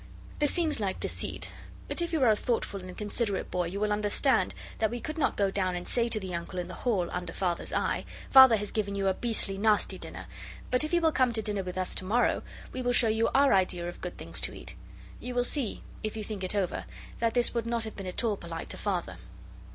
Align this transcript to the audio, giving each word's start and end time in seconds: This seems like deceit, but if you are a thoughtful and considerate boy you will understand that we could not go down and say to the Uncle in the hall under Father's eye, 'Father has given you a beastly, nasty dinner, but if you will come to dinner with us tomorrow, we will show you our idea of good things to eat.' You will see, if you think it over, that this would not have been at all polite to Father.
This 0.39 0.49
seems 0.51 0.79
like 0.79 0.99
deceit, 0.99 1.49
but 1.87 2.01
if 2.01 2.11
you 2.11 2.23
are 2.23 2.31
a 2.31 2.35
thoughtful 2.35 2.81
and 2.81 2.97
considerate 2.97 3.51
boy 3.51 3.67
you 3.67 3.79
will 3.79 3.93
understand 3.93 4.55
that 4.79 4.89
we 4.89 4.99
could 4.99 5.19
not 5.19 5.37
go 5.37 5.51
down 5.51 5.75
and 5.75 5.87
say 5.87 6.09
to 6.09 6.19
the 6.19 6.33
Uncle 6.33 6.57
in 6.57 6.67
the 6.67 6.73
hall 6.73 7.07
under 7.11 7.31
Father's 7.31 7.71
eye, 7.71 8.05
'Father 8.31 8.55
has 8.57 8.71
given 8.71 8.95
you 8.95 9.07
a 9.07 9.13
beastly, 9.13 9.59
nasty 9.59 9.99
dinner, 9.99 10.25
but 10.71 10.83
if 10.83 10.91
you 10.91 11.01
will 11.01 11.11
come 11.11 11.31
to 11.33 11.43
dinner 11.43 11.61
with 11.61 11.77
us 11.77 11.93
tomorrow, 11.93 12.41
we 12.73 12.81
will 12.81 12.93
show 12.93 13.09
you 13.09 13.29
our 13.35 13.53
idea 13.53 13.87
of 13.87 14.01
good 14.01 14.17
things 14.17 14.41
to 14.41 14.55
eat.' 14.55 14.73
You 15.19 15.35
will 15.35 15.43
see, 15.43 15.83
if 16.01 16.17
you 16.17 16.23
think 16.23 16.43
it 16.43 16.55
over, 16.55 16.85
that 17.19 17.35
this 17.35 17.53
would 17.53 17.67
not 17.67 17.83
have 17.83 17.95
been 17.95 18.07
at 18.07 18.23
all 18.23 18.37
polite 18.37 18.71
to 18.71 18.77
Father. 18.77 19.17